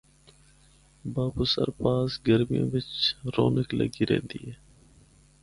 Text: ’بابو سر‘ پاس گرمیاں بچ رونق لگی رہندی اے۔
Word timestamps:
’بابو 1.13 1.43
سر‘ 1.53 1.69
پاس 1.79 2.11
گرمیاں 2.27 2.67
بچ 2.71 2.89
رونق 3.35 3.67
لگی 3.79 4.03
رہندی 4.09 4.39
اے۔ 4.45 4.53